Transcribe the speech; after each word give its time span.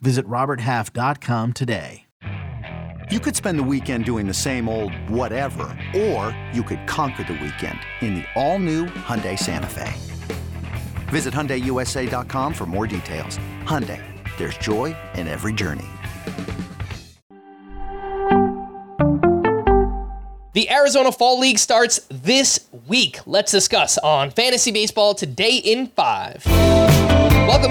Visit 0.00 0.26
RobertHalf.com 0.26 1.52
today. 1.52 2.04
You 3.10 3.20
could 3.20 3.34
spend 3.34 3.58
the 3.58 3.62
weekend 3.62 4.04
doing 4.04 4.26
the 4.26 4.34
same 4.34 4.68
old 4.68 4.92
whatever, 5.08 5.64
or 5.96 6.38
you 6.52 6.62
could 6.62 6.86
conquer 6.86 7.24
the 7.24 7.32
weekend 7.32 7.78
in 8.02 8.16
the 8.16 8.24
all-new 8.36 8.84
Hyundai 8.86 9.38
Santa 9.38 9.66
Fe. 9.66 9.94
Visit 11.08 11.32
HyundaiUSA.com 11.32 12.52
for 12.52 12.66
more 12.66 12.86
details. 12.86 13.38
Hyundai, 13.62 14.02
there's 14.36 14.58
joy 14.58 14.94
in 15.14 15.26
every 15.26 15.54
journey. 15.54 15.86
The 20.52 20.68
Arizona 20.70 21.12
Fall 21.12 21.38
League 21.38 21.58
starts 21.58 22.00
this 22.10 22.68
week. 22.86 23.20
Let's 23.26 23.52
discuss 23.52 23.96
on 23.98 24.30
Fantasy 24.32 24.70
Baseball 24.70 25.14
today 25.14 25.56
in 25.56 25.86
5. 25.86 27.17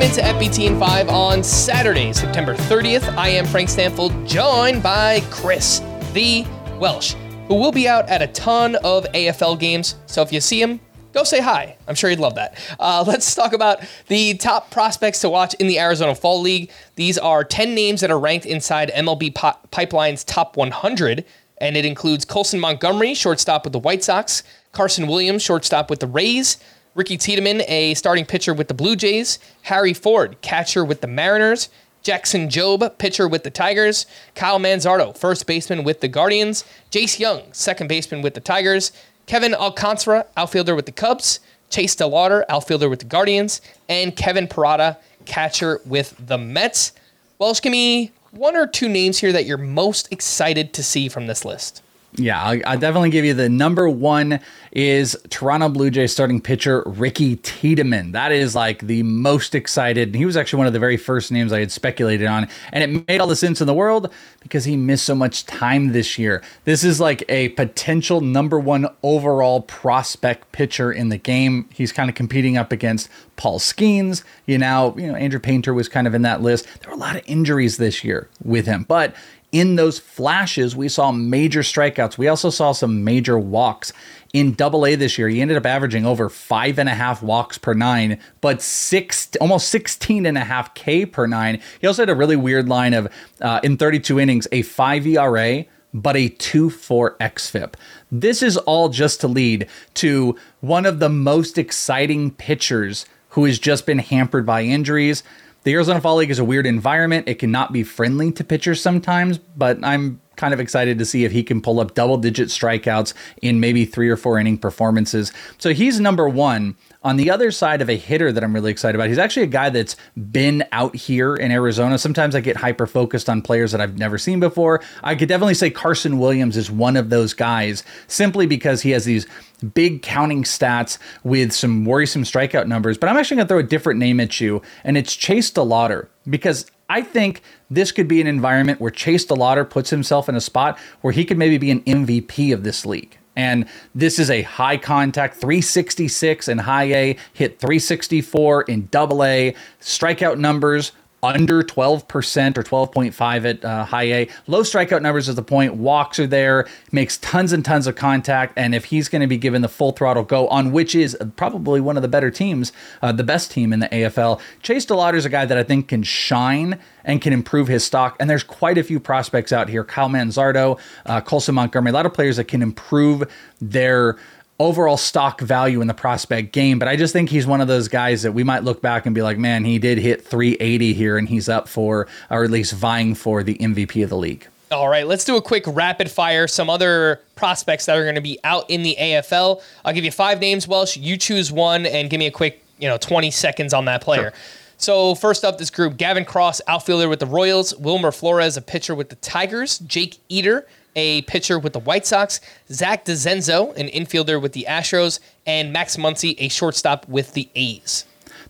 Into 0.07 0.21
FBT 0.21 0.67
in 0.67 0.79
5 0.79 1.09
on 1.09 1.43
Saturday, 1.43 2.13
September 2.13 2.55
30th. 2.55 3.13
I 3.17 3.27
am 3.27 3.45
Frank 3.45 3.67
Stanfield, 3.67 4.25
joined 4.25 4.81
by 4.81 5.19
Chris, 5.29 5.79
the 6.13 6.45
Welsh, 6.79 7.13
who 7.49 7.55
will 7.55 7.73
be 7.73 7.89
out 7.89 8.07
at 8.07 8.21
a 8.21 8.27
ton 8.27 8.77
of 8.85 9.03
AFL 9.11 9.59
games. 9.59 9.95
So 10.05 10.21
if 10.21 10.31
you 10.31 10.39
see 10.39 10.61
him, 10.61 10.79
go 11.11 11.25
say 11.25 11.41
hi. 11.41 11.75
I'm 11.89 11.95
sure 11.95 12.09
he'd 12.09 12.21
love 12.21 12.35
that. 12.35 12.57
Uh, 12.79 13.03
let's 13.07 13.35
talk 13.35 13.51
about 13.51 13.81
the 14.07 14.35
top 14.35 14.71
prospects 14.71 15.19
to 15.21 15.29
watch 15.29 15.55
in 15.55 15.67
the 15.67 15.77
Arizona 15.77 16.15
Fall 16.15 16.39
League. 16.39 16.71
These 16.95 17.17
are 17.17 17.43
10 17.43 17.75
names 17.75 17.99
that 17.99 18.09
are 18.09 18.17
ranked 18.17 18.45
inside 18.45 18.89
MLB 18.95 19.35
Pipeline's 19.71 20.23
top 20.23 20.55
100 20.55 21.25
and 21.59 21.75
it 21.75 21.85
includes 21.85 22.23
Colson 22.23 22.61
Montgomery, 22.61 23.13
shortstop 23.13 23.65
with 23.65 23.73
the 23.73 23.79
White 23.79 24.03
Sox, 24.05 24.43
Carson 24.71 25.07
Williams, 25.07 25.41
shortstop 25.41 25.89
with 25.89 25.99
the 25.99 26.07
Rays, 26.07 26.57
Ricky 26.97 27.15
Tiedemann, 27.15 27.61
a 27.67 27.93
starting 27.93 28.25
pitcher 28.25 28.55
with 28.55 28.69
the 28.69 28.73
Blue 28.73 28.95
Jays, 28.95 29.37
Harry 29.61 29.93
Ford, 29.93 30.35
catcher 30.41 30.83
with 30.83 31.01
the 31.01 31.07
Mariners, 31.07 31.69
Jackson 32.01 32.49
Jobe, 32.49 32.97
pitcher 32.97 33.27
with 33.27 33.43
the 33.43 33.51
Tigers, 33.51 34.07
Kyle 34.33 34.57
Manzardo, 34.57 35.15
first 35.15 35.45
baseman 35.45 35.83
with 35.83 36.01
the 36.01 36.07
Guardians, 36.07 36.65
Jace 36.89 37.19
Jung, 37.19 37.43
second 37.51 37.87
baseman 37.87 38.23
with 38.23 38.33
the 38.33 38.39
Tigers, 38.39 38.91
Kevin 39.27 39.53
Alcantara, 39.53 40.25
outfielder 40.35 40.73
with 40.73 40.87
the 40.87 40.91
Cubs, 40.91 41.39
Chase 41.69 41.95
DeLauter, 41.95 42.43
outfielder 42.49 42.89
with 42.89 42.99
the 42.99 43.05
Guardians, 43.05 43.61
and 43.87 44.15
Kevin 44.15 44.47
Parada, 44.47 44.97
catcher 45.25 45.81
with 45.85 46.15
the 46.17 46.39
Mets. 46.39 46.93
Welsh, 47.37 47.61
give 47.61 47.71
me 47.71 48.11
one 48.31 48.55
or 48.55 48.65
two 48.65 48.89
names 48.89 49.19
here 49.19 49.31
that 49.33 49.45
you're 49.45 49.59
most 49.59 50.11
excited 50.11 50.73
to 50.73 50.83
see 50.83 51.09
from 51.09 51.27
this 51.27 51.45
list. 51.45 51.83
Yeah, 52.15 52.41
I, 52.41 52.61
I 52.65 52.75
definitely 52.77 53.09
give 53.09 53.25
you 53.25 53.33
the 53.33 53.49
number 53.49 53.87
one 53.89 54.39
is 54.71 55.15
Toronto 55.29 55.69
Blue 55.69 55.89
Jays 55.89 56.11
starting 56.11 56.41
pitcher 56.41 56.81
Ricky 56.85 57.35
Tiedemann. 57.37 58.13
That 58.13 58.31
is 58.31 58.55
like 58.55 58.79
the 58.79 59.03
most 59.03 59.53
excited. 59.53 60.15
He 60.15 60.25
was 60.25 60.37
actually 60.37 60.57
one 60.57 60.67
of 60.67 60.73
the 60.73 60.79
very 60.79 60.97
first 60.97 61.31
names 61.31 61.51
I 61.51 61.59
had 61.59 61.71
speculated 61.71 62.25
on, 62.27 62.47
and 62.71 62.83
it 62.83 63.07
made 63.07 63.19
all 63.19 63.27
the 63.27 63.35
sense 63.35 63.61
in 63.61 63.67
the 63.67 63.73
world 63.73 64.11
because 64.39 64.65
he 64.65 64.77
missed 64.77 65.05
so 65.05 65.15
much 65.15 65.45
time 65.45 65.91
this 65.91 66.17
year. 66.17 66.41
This 66.63 66.83
is 66.83 66.99
like 66.99 67.23
a 67.29 67.49
potential 67.49 68.21
number 68.21 68.57
one 68.57 68.87
overall 69.03 69.61
prospect 69.61 70.51
pitcher 70.53 70.91
in 70.91 71.09
the 71.09 71.17
game. 71.17 71.69
He's 71.73 71.91
kind 71.91 72.09
of 72.09 72.15
competing 72.15 72.57
up 72.57 72.71
against 72.71 73.09
Paul 73.35 73.59
Skenes. 73.59 74.23
You 74.45 74.57
know, 74.57 74.95
you 74.97 75.07
know, 75.07 75.15
Andrew 75.15 75.39
Painter 75.39 75.73
was 75.73 75.89
kind 75.89 76.07
of 76.07 76.15
in 76.15 76.21
that 76.23 76.41
list. 76.41 76.65
There 76.81 76.89
were 76.89 76.95
a 76.95 76.99
lot 76.99 77.15
of 77.15 77.21
injuries 77.25 77.77
this 77.77 78.03
year 78.03 78.29
with 78.43 78.65
him, 78.65 78.85
but 78.87 79.13
in 79.51 79.75
those 79.75 79.97
flashes, 79.97 80.75
we 80.75 80.89
saw 80.89 81.11
major 81.11 81.61
strikeouts. 81.61 82.17
We 82.17 82.27
also 82.27 82.49
saw 82.49 82.73
some 82.73 83.03
major 83.03 83.39
walks. 83.39 83.93
In 84.33 84.53
double 84.53 84.85
A 84.85 84.95
this 84.95 85.17
year, 85.17 85.29
he 85.29 85.41
ended 85.41 85.55
up 85.57 85.65
averaging 85.65 86.05
over 86.05 86.29
five 86.29 86.77
and 86.77 86.89
a 86.89 86.93
half 86.93 87.23
walks 87.23 87.57
per 87.57 87.73
nine, 87.73 88.19
but 88.41 88.61
six, 88.61 89.29
almost 89.39 89.69
16 89.69 90.25
and 90.25 90.37
a 90.37 90.43
half 90.43 90.73
K 90.73 91.05
per 91.05 91.27
nine. 91.27 91.61
He 91.79 91.87
also 91.87 92.01
had 92.01 92.09
a 92.09 92.15
really 92.15 92.35
weird 92.35 92.67
line 92.67 92.93
of, 92.93 93.07
uh, 93.41 93.61
in 93.63 93.77
32 93.77 94.19
innings, 94.19 94.47
a 94.51 94.63
five 94.63 95.07
ERA, 95.07 95.65
but 95.93 96.17
a 96.17 96.27
2 96.27 96.69
4 96.69 97.15
XFIP. 97.17 97.75
This 98.11 98.43
is 98.43 98.57
all 98.57 98.89
just 98.89 99.21
to 99.21 99.27
lead 99.27 99.67
to 99.95 100.35
one 100.59 100.85
of 100.85 100.99
the 100.99 101.09
most 101.09 101.57
exciting 101.57 102.31
pitchers 102.31 103.05
who 103.29 103.45
has 103.45 103.59
just 103.59 103.85
been 103.85 103.99
hampered 103.99 104.45
by 104.45 104.63
injuries. 104.63 105.23
The 105.63 105.73
Arizona 105.73 105.99
Fall 105.99 106.17
League 106.17 106.29
is 106.29 106.39
a 106.39 106.45
weird 106.45 106.65
environment. 106.65 107.27
It 107.27 107.39
cannot 107.39 107.73
be 107.73 107.83
friendly 107.83 108.31
to 108.33 108.43
pitchers 108.43 108.81
sometimes, 108.81 109.37
but 109.37 109.83
I'm 109.83 110.21
kind 110.37 110.53
of 110.53 110.59
excited 110.59 110.97
to 110.99 111.05
see 111.05 111.25
if 111.25 111.31
he 111.31 111.43
can 111.43 111.61
pull 111.61 111.79
up 111.79 111.93
double 111.93 112.17
digit 112.17 112.49
strikeouts 112.49 113.13
in 113.41 113.59
maybe 113.59 113.85
three 113.85 114.09
or 114.09 114.15
four 114.15 114.39
inning 114.39 114.57
performances. 114.57 115.33
So 115.57 115.73
he's 115.73 115.99
number 115.99 116.29
one. 116.29 116.75
On 117.03 117.15
the 117.15 117.29
other 117.29 117.51
side 117.51 117.81
of 117.81 117.89
a 117.89 117.95
hitter 117.95 118.31
that 118.31 118.43
I'm 118.43 118.53
really 118.53 118.71
excited 118.71 118.95
about, 118.95 119.07
he's 119.07 119.17
actually 119.17 119.43
a 119.43 119.47
guy 119.47 119.69
that's 119.69 119.95
been 120.31 120.65
out 120.71 120.95
here 120.95 121.35
in 121.35 121.51
Arizona. 121.51 121.97
Sometimes 121.97 122.35
I 122.35 122.41
get 122.41 122.57
hyper 122.57 122.85
focused 122.85 123.29
on 123.29 123.41
players 123.41 123.71
that 123.71 123.79
I've 123.79 123.97
never 123.97 124.17
seen 124.17 124.39
before. 124.39 124.81
I 125.03 125.15
could 125.15 125.29
definitely 125.29 125.53
say 125.53 125.69
Carson 125.69 126.17
Williams 126.17 126.57
is 126.57 126.69
one 126.69 126.97
of 126.97 127.09
those 127.09 127.33
guys 127.33 127.83
simply 128.07 128.45
because 128.45 128.81
he 128.81 128.91
has 128.91 129.05
these 129.05 129.25
big 129.73 130.01
counting 130.01 130.43
stats 130.43 130.97
with 131.23 131.53
some 131.53 131.85
worrisome 131.85 132.23
strikeout 132.23 132.67
numbers. 132.67 132.97
But 132.97 133.09
I'm 133.09 133.17
actually 133.17 133.37
going 133.37 133.47
to 133.47 133.49
throw 133.53 133.59
a 133.59 133.63
different 133.63 133.99
name 133.99 134.19
at 134.19 134.41
you, 134.41 134.61
and 134.83 134.97
it's 134.97 135.15
Chase 135.15 135.51
DeLauter 135.51 136.07
because 136.29 136.65
I 136.89 137.01
think 137.01 137.41
this 137.69 137.91
could 137.91 138.07
be 138.07 138.21
an 138.21 138.27
environment 138.27 138.79
where 138.79 138.91
Chase 138.91 139.25
DeLauter 139.25 139.69
puts 139.69 139.89
himself 139.89 140.29
in 140.29 140.35
a 140.35 140.41
spot 140.41 140.79
where 141.01 141.13
he 141.13 141.25
could 141.25 141.37
maybe 141.37 141.57
be 141.57 141.71
an 141.71 141.81
MVP 141.81 142.53
of 142.53 142.63
this 142.63 142.85
league. 142.85 143.17
And 143.35 143.67
this 143.93 144.17
is 144.17 144.31
a 144.31 144.41
high 144.41 144.77
contact 144.77 145.35
366 145.35 146.47
in 146.47 146.57
high 146.59 146.85
A, 146.85 147.17
hit 147.33 147.59
364 147.59 148.63
in 148.63 148.87
double 148.89 149.23
A. 149.23 149.53
Strikeout 149.79 150.39
numbers 150.39 150.91
under 151.23 151.63
12% 151.63 152.57
or 152.57 152.63
12.5 152.63 153.45
at 153.45 153.65
uh, 153.65 153.85
high 153.85 154.03
A. 154.03 154.29
Low 154.45 154.61
strikeout 154.61 155.01
numbers 155.01 155.27
is 155.27 155.35
the 155.35 155.41
point. 155.41 155.75
Walks 155.75 156.19
are 156.19 156.27
there, 156.27 156.67
makes 156.91 157.17
tons 157.17 157.51
and 157.51 157.65
tons 157.65 157.87
of 157.87 157.95
contact. 157.95 158.53
And 158.55 158.75
if 158.75 158.85
he's 158.85 159.09
going 159.09 159.21
to 159.21 159.27
be 159.27 159.37
given 159.37 159.61
the 159.61 159.69
full 159.69 159.91
throttle 159.91 160.23
go 160.23 160.47
on, 160.49 160.71
which 160.71 160.93
is 160.93 161.17
probably 161.35 161.81
one 161.81 161.95
of 161.95 162.01
the 162.01 162.07
better 162.07 162.29
teams, 162.29 162.71
uh, 163.01 163.11
the 163.11 163.23
best 163.23 163.51
team 163.51 163.73
in 163.73 163.79
the 163.79 163.89
AFL, 163.89 164.39
Chase 164.61 164.85
DeLauter 164.85 165.15
is 165.15 165.25
a 165.25 165.29
guy 165.29 165.45
that 165.45 165.57
I 165.57 165.63
think 165.63 165.87
can 165.87 166.03
shine 166.03 166.79
and 167.03 167.21
can 167.21 167.33
improve 167.33 167.67
his 167.67 167.83
stock. 167.83 168.15
And 168.19 168.29
there's 168.29 168.43
quite 168.43 168.77
a 168.77 168.83
few 168.83 168.99
prospects 168.99 169.51
out 169.51 169.69
here 169.69 169.83
Kyle 169.83 170.09
Manzardo, 170.09 170.79
uh, 171.05 171.21
Colson 171.21 171.55
Montgomery, 171.55 171.91
a 171.91 171.93
lot 171.93 172.05
of 172.05 172.13
players 172.13 172.35
that 172.37 172.45
can 172.45 172.61
improve 172.61 173.23
their 173.59 174.17
overall 174.59 174.97
stock 174.97 175.41
value 175.41 175.81
in 175.81 175.87
the 175.87 175.93
prospect 175.93 176.51
game. 176.51 176.79
But 176.79 176.87
I 176.87 176.95
just 176.95 177.13
think 177.13 177.29
he's 177.29 177.45
one 177.45 177.61
of 177.61 177.67
those 177.67 177.87
guys 177.87 178.23
that 178.23 178.31
we 178.31 178.43
might 178.43 178.63
look 178.63 178.81
back 178.81 179.05
and 179.05 179.13
be 179.13 179.21
like, 179.21 179.37
man, 179.37 179.65
he 179.65 179.79
did 179.79 179.97
hit 179.97 180.25
380 180.25 180.93
here 180.93 181.17
and 181.17 181.29
he's 181.29 181.47
up 181.47 181.67
for, 181.67 182.07
or 182.29 182.43
at 182.43 182.49
least 182.49 182.73
vying 182.73 183.15
for 183.15 183.43
the 183.43 183.55
MVP 183.55 184.03
of 184.03 184.09
the 184.09 184.17
league. 184.17 184.47
All 184.69 184.89
right, 184.89 185.07
let's 185.07 185.23
do 185.23 185.37
a 185.37 185.41
quick 185.41 185.63
rapid 185.65 186.11
fire. 186.11 186.45
Some 186.47 186.69
other 186.69 187.21
prospects 187.35 187.85
that 187.85 187.97
are 187.97 188.03
going 188.03 188.15
to 188.15 188.21
be 188.21 188.37
out 188.43 188.69
in 188.69 188.83
the 188.83 188.97
AFL. 188.99 189.61
I'll 189.85 189.93
give 189.93 190.03
you 190.03 190.11
five 190.11 190.41
names, 190.41 190.67
Welsh. 190.67 190.97
You 190.97 191.15
choose 191.15 191.51
one 191.51 191.85
and 191.85 192.09
give 192.09 192.19
me 192.19 192.27
a 192.27 192.31
quick, 192.31 192.61
you 192.77 192.89
know, 192.89 192.97
20 192.97 193.31
seconds 193.31 193.73
on 193.73 193.85
that 193.85 194.01
player. 194.01 194.23
Sure. 194.23 194.33
So 194.77 195.15
first 195.15 195.43
up, 195.43 195.57
this 195.57 195.69
group: 195.69 195.97
Gavin 195.97 196.25
Cross, 196.25 196.61
outfielder 196.67 197.09
with 197.09 197.19
the 197.19 197.25
Royals; 197.25 197.75
Wilmer 197.77 198.11
Flores, 198.11 198.57
a 198.57 198.61
pitcher 198.61 198.93
with 198.93 199.09
the 199.09 199.15
Tigers; 199.15 199.79
Jake 199.79 200.17
Eder, 200.29 200.67
a 200.97 201.21
pitcher 201.21 201.59
with 201.59 201.71
the 201.71 201.79
White 201.79 202.05
Sox, 202.05 202.41
Zach 202.69 203.05
DeZenzo, 203.05 203.73
an 203.77 203.87
infielder 203.87 204.41
with 204.41 204.51
the 204.51 204.65
Astros, 204.67 205.19
and 205.45 205.71
Max 205.71 205.95
Muncy, 205.95 206.35
a 206.39 206.49
shortstop 206.49 207.07
with 207.07 207.33
the 207.33 207.47
A's. 207.55 208.03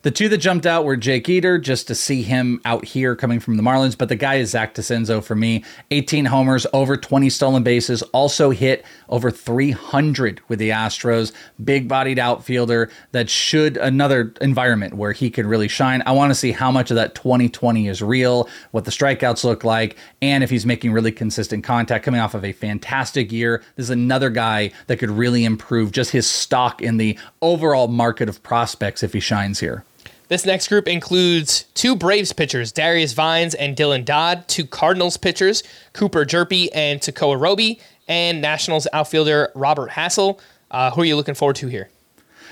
The 0.07 0.11
two 0.11 0.29
that 0.29 0.37
jumped 0.37 0.65
out 0.65 0.85
were 0.85 0.95
Jake 0.95 1.27
Eder, 1.27 1.57
just 1.57 1.85
to 1.87 1.93
see 1.93 2.21
him 2.21 2.61
out 2.63 2.85
here 2.85 3.13
coming 3.13 3.41
from 3.41 3.57
the 3.57 3.61
Marlins, 3.61 3.97
but 3.97 4.07
the 4.07 4.15
guy 4.15 4.35
is 4.35 4.51
Zach 4.51 4.73
Dezenzo 4.73 5.21
for 5.21 5.35
me. 5.35 5.65
18 5.91 6.23
homers, 6.23 6.65
over 6.71 6.95
20 6.95 7.29
stolen 7.29 7.61
bases, 7.61 8.03
also 8.13 8.51
hit 8.51 8.85
over 9.09 9.29
300 9.29 10.39
with 10.47 10.59
the 10.59 10.69
Astros. 10.69 11.33
Big 11.61 11.89
bodied 11.89 12.19
outfielder 12.19 12.89
that 13.11 13.29
should 13.29 13.75
another 13.75 14.31
environment 14.39 14.93
where 14.93 15.11
he 15.11 15.29
could 15.29 15.45
really 15.45 15.67
shine. 15.67 16.01
I 16.05 16.13
want 16.13 16.31
to 16.31 16.35
see 16.35 16.53
how 16.53 16.71
much 16.71 16.89
of 16.89 16.95
that 16.95 17.13
2020 17.13 17.89
is 17.89 18.01
real, 18.01 18.47
what 18.71 18.85
the 18.85 18.91
strikeouts 18.91 19.43
look 19.43 19.65
like, 19.65 19.97
and 20.21 20.41
if 20.41 20.49
he's 20.49 20.65
making 20.65 20.93
really 20.93 21.11
consistent 21.11 21.65
contact 21.65 22.05
coming 22.05 22.21
off 22.21 22.33
of 22.33 22.45
a 22.45 22.53
fantastic 22.53 23.29
year. 23.29 23.61
This 23.75 23.87
is 23.87 23.89
another 23.89 24.29
guy 24.29 24.71
that 24.85 24.99
could 24.99 25.11
really 25.11 25.43
improve 25.43 25.91
just 25.91 26.11
his 26.11 26.25
stock 26.25 26.81
in 26.81 26.95
the 26.95 27.19
overall 27.41 27.89
market 27.89 28.29
of 28.29 28.41
prospects 28.41 29.03
if 29.03 29.11
he 29.11 29.19
shines 29.19 29.59
here. 29.59 29.83
This 30.29 30.45
next 30.45 30.67
group 30.67 30.89
includes 30.89 31.63
two 31.73 31.95
Braves 31.95 32.33
pitchers, 32.33 32.73
Darius 32.73 33.13
Vines 33.13 33.55
and 33.55 33.77
Dylan 33.77 34.03
Dodd, 34.03 34.45
two 34.49 34.65
Cardinals 34.65 35.15
pitchers, 35.15 35.63
Cooper 35.93 36.25
Hjerpe 36.25 36.67
and 36.73 36.99
Tekoah 36.99 37.39
Roby, 37.39 37.79
and 38.09 38.41
Nationals 38.41 38.87
outfielder 38.91 39.51
Robert 39.55 39.91
Hassell. 39.91 40.39
Uh, 40.69 40.91
who 40.91 41.01
are 41.01 41.05
you 41.05 41.15
looking 41.15 41.35
forward 41.35 41.55
to 41.57 41.67
here? 41.67 41.89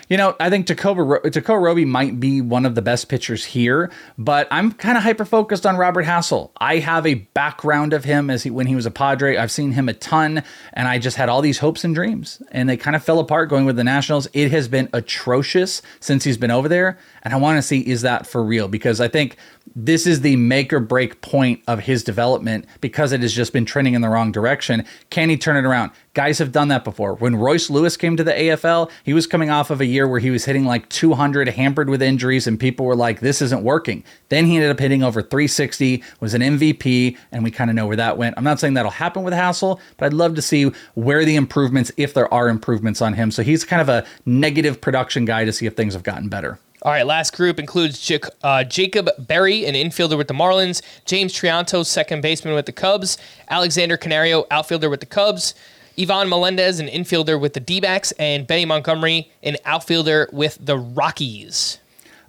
You 0.09 0.17
know, 0.17 0.35
I 0.39 0.49
think 0.49 0.67
Tekoah, 0.67 1.21
Tekoah 1.23 1.61
Roby 1.61 1.85
might 1.85 2.19
be 2.19 2.41
one 2.41 2.65
of 2.65 2.75
the 2.75 2.81
best 2.81 3.09
pitchers 3.09 3.45
here, 3.45 3.91
but 4.17 4.47
I'm 4.51 4.71
kind 4.71 4.97
of 4.97 5.03
hyper 5.03 5.25
focused 5.25 5.65
on 5.65 5.77
Robert 5.77 6.05
Hassell. 6.05 6.51
I 6.57 6.77
have 6.77 7.05
a 7.05 7.15
background 7.15 7.93
of 7.93 8.03
him 8.03 8.29
as 8.29 8.43
he, 8.43 8.49
when 8.49 8.67
he 8.67 8.75
was 8.75 8.85
a 8.85 8.91
Padre. 8.91 9.37
I've 9.37 9.51
seen 9.51 9.71
him 9.71 9.89
a 9.89 9.93
ton, 9.93 10.43
and 10.73 10.87
I 10.87 10.99
just 10.99 11.17
had 11.17 11.29
all 11.29 11.41
these 11.41 11.59
hopes 11.59 11.83
and 11.83 11.95
dreams, 11.95 12.41
and 12.51 12.69
they 12.69 12.77
kind 12.77 12.95
of 12.95 13.03
fell 13.03 13.19
apart 13.19 13.49
going 13.49 13.65
with 13.65 13.75
the 13.75 13.83
Nationals. 13.83 14.27
It 14.33 14.51
has 14.51 14.67
been 14.67 14.89
atrocious 14.93 15.81
since 15.99 16.23
he's 16.23 16.37
been 16.37 16.51
over 16.51 16.69
there, 16.69 16.97
and 17.23 17.33
I 17.33 17.37
want 17.37 17.57
to 17.57 17.61
see 17.61 17.79
is 17.79 18.01
that 18.03 18.27
for 18.27 18.43
real 18.43 18.67
because 18.67 19.01
I 19.01 19.07
think 19.07 19.37
this 19.75 20.07
is 20.07 20.21
the 20.21 20.35
make 20.35 20.71
or 20.71 20.79
break 20.79 21.21
point 21.21 21.61
of 21.67 21.79
his 21.79 22.03
development 22.03 22.65
because 22.81 23.11
it 23.11 23.21
has 23.21 23.33
just 23.33 23.51
been 23.51 23.65
trending 23.65 23.93
in 23.93 24.01
the 24.01 24.09
wrong 24.09 24.31
direction. 24.31 24.85
Can 25.09 25.29
he 25.29 25.37
turn 25.37 25.57
it 25.57 25.67
around? 25.67 25.91
Guys 26.15 26.39
have 26.39 26.53
done 26.53 26.69
that 26.69 26.85
before. 26.85 27.15
When 27.15 27.35
Royce 27.35 27.69
Lewis 27.69 27.97
came 27.97 28.15
to 28.15 28.23
the 28.23 28.31
AFL, 28.31 28.89
he 29.03 29.13
was 29.13 29.27
coming 29.27 29.49
off 29.49 29.69
of 29.69 29.81
a 29.81 29.85
year 29.85 30.07
where 30.07 30.21
he 30.21 30.29
was 30.29 30.45
hitting 30.45 30.63
like 30.63 30.87
200, 30.87 31.49
hampered 31.49 31.89
with 31.89 32.01
injuries, 32.01 32.47
and 32.47 32.57
people 32.57 32.85
were 32.85 32.95
like, 32.95 33.19
this 33.19 33.41
isn't 33.41 33.63
working. 33.63 34.01
Then 34.29 34.45
he 34.45 34.55
ended 34.55 34.71
up 34.71 34.79
hitting 34.79 35.03
over 35.03 35.21
360, 35.21 36.01
was 36.21 36.33
an 36.33 36.41
MVP, 36.41 37.17
and 37.33 37.43
we 37.43 37.51
kind 37.51 37.69
of 37.69 37.75
know 37.75 37.85
where 37.85 37.97
that 37.97 38.17
went. 38.17 38.35
I'm 38.37 38.45
not 38.45 38.61
saying 38.61 38.75
that'll 38.75 38.91
happen 38.91 39.23
with 39.23 39.33
Hassell, 39.33 39.77
but 39.97 40.05
I'd 40.05 40.13
love 40.13 40.35
to 40.35 40.41
see 40.41 40.71
where 40.93 41.25
the 41.25 41.35
improvements, 41.35 41.91
if 41.97 42.13
there 42.13 42.33
are 42.33 42.47
improvements 42.47 43.01
on 43.01 43.13
him. 43.13 43.29
So 43.29 43.43
he's 43.43 43.65
kind 43.65 43.81
of 43.81 43.89
a 43.89 44.05
negative 44.25 44.79
production 44.79 45.25
guy 45.25 45.43
to 45.43 45.51
see 45.51 45.65
if 45.65 45.75
things 45.75 45.93
have 45.95 46.03
gotten 46.03 46.29
better. 46.29 46.59
All 46.81 46.91
right, 46.91 47.05
last 47.05 47.35
group 47.35 47.59
includes 47.59 48.09
uh, 48.41 48.63
Jacob 48.63 49.09
Berry, 49.17 49.65
an 49.65 49.73
infielder 49.73 50.17
with 50.17 50.29
the 50.29 50.33
Marlins, 50.33 50.81
James 51.03 51.33
Triantos, 51.33 51.87
second 51.87 52.21
baseman 52.21 52.53
with 52.53 52.67
the 52.67 52.71
Cubs, 52.71 53.17
Alexander 53.49 53.97
Canario, 53.97 54.45
outfielder 54.49 54.89
with 54.89 55.01
the 55.01 55.05
Cubs, 55.07 55.55
Ivan 55.97 56.29
Melendez, 56.29 56.79
an 56.79 56.87
infielder 56.87 57.39
with 57.39 57.53
the 57.53 57.59
D 57.59 57.79
backs, 57.79 58.11
and 58.13 58.45
Benny 58.45 58.65
Montgomery, 58.65 59.31
an 59.43 59.57
outfielder 59.65 60.29
with 60.31 60.57
the 60.59 60.77
Rockies. 60.77 61.79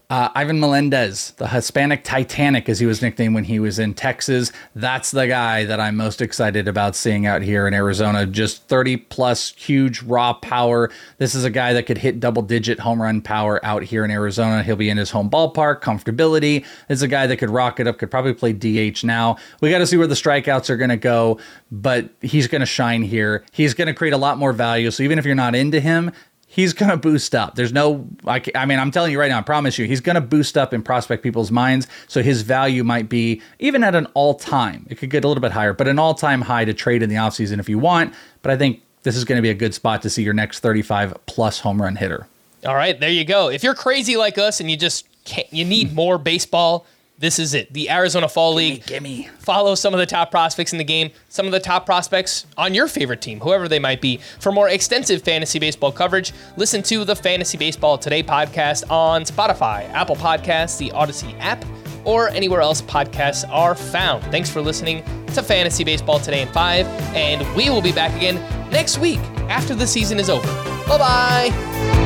Uh, 0.08 0.28
Ivan 0.36 0.60
Melendez, 0.60 1.32
the 1.32 1.48
Hispanic 1.48 2.04
Titanic, 2.04 2.68
as 2.68 2.78
he 2.78 2.86
was 2.86 3.02
nicknamed 3.02 3.34
when 3.34 3.42
he 3.42 3.58
was 3.58 3.80
in 3.80 3.92
Texas. 3.92 4.52
That's 4.76 5.10
the 5.10 5.26
guy 5.26 5.64
that 5.64 5.80
I'm 5.80 5.96
most 5.96 6.22
excited 6.22 6.68
about 6.68 6.94
seeing 6.94 7.26
out 7.26 7.42
here 7.42 7.66
in 7.66 7.74
Arizona. 7.74 8.24
Just 8.24 8.68
30 8.68 8.98
plus 8.98 9.52
huge 9.54 10.02
raw 10.02 10.34
power. 10.34 10.92
This 11.18 11.34
is 11.34 11.42
a 11.42 11.50
guy 11.50 11.72
that 11.72 11.86
could 11.86 11.98
hit 11.98 12.20
double 12.20 12.42
digit 12.42 12.78
home 12.78 13.02
run 13.02 13.20
power 13.20 13.58
out 13.64 13.82
here 13.82 14.04
in 14.04 14.12
Arizona. 14.12 14.62
He'll 14.62 14.76
be 14.76 14.90
in 14.90 14.96
his 14.96 15.10
home 15.10 15.28
ballpark, 15.28 15.80
comfortability. 15.80 16.64
This 16.86 17.00
is 17.00 17.02
a 17.02 17.08
guy 17.08 17.26
that 17.26 17.38
could 17.38 17.50
rock 17.50 17.80
it 17.80 17.88
up, 17.88 17.98
could 17.98 18.10
probably 18.10 18.34
play 18.34 18.52
DH 18.52 19.02
now. 19.02 19.38
We 19.60 19.70
got 19.70 19.78
to 19.78 19.88
see 19.88 19.96
where 19.96 20.06
the 20.06 20.14
strikeouts 20.14 20.70
are 20.70 20.76
going 20.76 20.90
to 20.90 20.96
go, 20.96 21.40
but 21.72 22.10
he's 22.20 22.46
going 22.46 22.60
to 22.60 22.66
shine 22.66 23.02
here. 23.02 23.44
He's 23.50 23.74
going 23.74 23.88
to 23.88 23.94
create 23.94 24.14
a 24.14 24.18
lot 24.18 24.38
more 24.38 24.52
value. 24.52 24.92
So 24.92 25.02
even 25.02 25.18
if 25.18 25.24
you're 25.24 25.34
not 25.34 25.56
into 25.56 25.80
him, 25.80 26.12
he's 26.56 26.72
going 26.72 26.90
to 26.90 26.96
boost 26.96 27.34
up. 27.34 27.54
There's 27.54 27.74
no, 27.74 28.08
I, 28.26 28.42
I, 28.54 28.64
mean, 28.64 28.78
I'm 28.78 28.90
telling 28.90 29.12
you 29.12 29.20
right 29.20 29.28
now, 29.28 29.40
I 29.40 29.42
promise 29.42 29.78
you, 29.78 29.84
he's 29.84 30.00
going 30.00 30.14
to 30.14 30.22
boost 30.22 30.56
up 30.56 30.72
in 30.72 30.82
prospect 30.82 31.22
people's 31.22 31.50
minds. 31.50 31.86
So 32.08 32.22
his 32.22 32.40
value 32.40 32.82
might 32.82 33.10
be 33.10 33.42
even 33.58 33.84
at 33.84 33.94
an 33.94 34.06
all 34.14 34.32
time, 34.32 34.86
it 34.88 34.96
could 34.96 35.10
get 35.10 35.22
a 35.22 35.28
little 35.28 35.42
bit 35.42 35.52
higher, 35.52 35.74
but 35.74 35.86
an 35.86 35.98
all 35.98 36.14
time 36.14 36.40
high 36.40 36.64
to 36.64 36.72
trade 36.72 37.02
in 37.02 37.10
the 37.10 37.16
offseason 37.16 37.60
if 37.60 37.68
you 37.68 37.78
want. 37.78 38.14
But 38.40 38.52
I 38.52 38.56
think 38.56 38.80
this 39.02 39.16
is 39.16 39.24
going 39.26 39.36
to 39.36 39.42
be 39.42 39.50
a 39.50 39.54
good 39.54 39.74
spot 39.74 40.00
to 40.02 40.10
see 40.10 40.22
your 40.22 40.32
next 40.32 40.60
35 40.60 41.26
plus 41.26 41.60
home 41.60 41.82
run 41.82 41.96
hitter. 41.96 42.26
All 42.64 42.74
right, 42.74 42.98
there 42.98 43.10
you 43.10 43.26
go. 43.26 43.48
If 43.48 43.62
you're 43.62 43.74
crazy 43.74 44.16
like 44.16 44.38
us 44.38 44.58
and 44.58 44.70
you 44.70 44.78
just 44.78 45.06
you 45.50 45.64
need 45.66 45.92
more 45.92 46.16
baseball 46.16 46.86
this 47.18 47.38
is 47.38 47.54
it. 47.54 47.72
The 47.72 47.90
Arizona 47.90 48.28
Fall 48.28 48.52
gimme, 48.54 48.70
League. 48.70 48.86
Gimme. 48.86 49.28
Follow 49.38 49.74
some 49.74 49.94
of 49.94 49.98
the 50.00 50.06
top 50.06 50.30
prospects 50.30 50.72
in 50.72 50.78
the 50.78 50.84
game, 50.84 51.10
some 51.28 51.46
of 51.46 51.52
the 51.52 51.60
top 51.60 51.86
prospects 51.86 52.46
on 52.56 52.74
your 52.74 52.88
favorite 52.88 53.20
team, 53.20 53.40
whoever 53.40 53.68
they 53.68 53.78
might 53.78 54.00
be. 54.00 54.18
For 54.40 54.52
more 54.52 54.68
extensive 54.68 55.22
fantasy 55.22 55.58
baseball 55.58 55.92
coverage, 55.92 56.32
listen 56.56 56.82
to 56.84 57.04
the 57.04 57.16
Fantasy 57.16 57.56
Baseball 57.56 57.96
Today 57.98 58.22
podcast 58.22 58.90
on 58.90 59.22
Spotify, 59.22 59.88
Apple 59.92 60.16
Podcasts, 60.16 60.78
the 60.78 60.90
Audacy 60.90 61.38
app, 61.40 61.64
or 62.04 62.28
anywhere 62.30 62.60
else 62.60 62.82
podcasts 62.82 63.48
are 63.50 63.74
found. 63.74 64.22
Thanks 64.24 64.50
for 64.50 64.60
listening 64.60 65.02
to 65.34 65.42
Fantasy 65.42 65.84
Baseball 65.84 66.20
Today 66.20 66.42
in 66.42 66.48
5, 66.48 66.86
and 67.16 67.56
we 67.56 67.70
will 67.70 67.82
be 67.82 67.92
back 67.92 68.14
again 68.16 68.36
next 68.70 68.98
week 68.98 69.20
after 69.48 69.74
the 69.74 69.86
season 69.86 70.18
is 70.18 70.30
over. 70.30 70.46
Bye 70.86 70.98
bye. 70.98 72.05